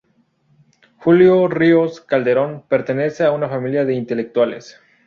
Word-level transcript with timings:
Julio 0.97 1.47
Ríos 1.47 2.01
Calderón, 2.01 2.63
pertenece 2.67 3.23
a 3.23 3.29
una 3.31 3.47
familia 3.47 3.85
de 3.85 3.93
intelectuales. 3.93 4.79